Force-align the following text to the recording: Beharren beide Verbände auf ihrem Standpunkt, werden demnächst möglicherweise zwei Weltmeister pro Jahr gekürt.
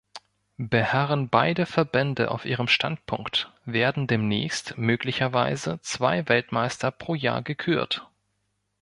Beharren 0.57 1.29
beide 1.29 1.67
Verbände 1.67 2.31
auf 2.31 2.45
ihrem 2.45 2.67
Standpunkt, 2.67 3.53
werden 3.65 4.07
demnächst 4.07 4.75
möglicherweise 4.79 5.79
zwei 5.83 6.27
Weltmeister 6.27 6.89
pro 6.89 7.13
Jahr 7.13 7.43
gekürt. 7.43 8.09